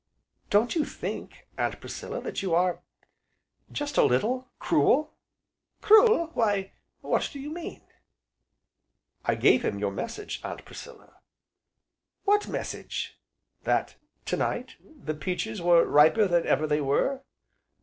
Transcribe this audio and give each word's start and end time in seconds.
"Don't 0.49 0.73
you 0.73 0.83
think, 0.83 1.45
Aunt 1.59 1.79
Priscilla, 1.79 2.19
that 2.23 2.41
you 2.41 2.55
are 2.55 2.81
just 3.71 3.97
a 3.99 4.03
little 4.03 4.49
cruel?" 4.57 5.13
"Cruel 5.83 6.31
why 6.33 6.71
what 7.01 7.29
do 7.31 7.39
you 7.39 7.51
mean?" 7.51 7.83
"I 9.25 9.35
gave 9.35 9.63
him 9.63 9.77
your 9.77 9.91
message, 9.91 10.41
Aunt 10.43 10.65
Priscilla." 10.65 11.17
"What 12.23 12.47
message?" 12.47 13.19
"That 13.61 13.95
'to 14.25 14.37
night, 14.37 14.75
the 14.81 15.13
peaches 15.13 15.61
were 15.61 15.85
riper 15.85 16.27
than 16.27 16.47
ever 16.47 16.65
they 16.65 16.81
were.'" 16.81 17.21